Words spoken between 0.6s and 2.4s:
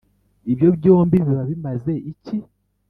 byombi biba bimaze iki?